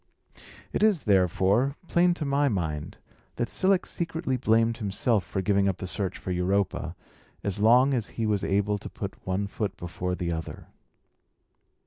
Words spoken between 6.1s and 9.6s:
for Europa, as long as he was able to put one